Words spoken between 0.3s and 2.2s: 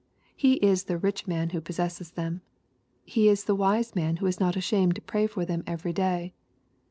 lie is the rich man who possesses